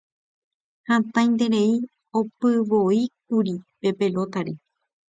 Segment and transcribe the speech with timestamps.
[0.89, 1.69] Hatãiterei
[2.19, 4.53] opyvoíkuri pe pelota-re.